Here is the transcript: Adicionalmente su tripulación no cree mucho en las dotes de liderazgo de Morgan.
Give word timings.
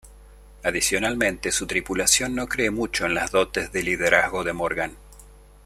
Adicionalmente 0.63 1.51
su 1.51 1.67
tripulación 1.67 2.33
no 2.33 2.47
cree 2.49 2.71
mucho 2.71 3.05
en 3.05 3.13
las 3.13 3.29
dotes 3.29 3.71
de 3.71 3.83
liderazgo 3.83 4.43
de 4.43 4.51
Morgan. 4.51 4.97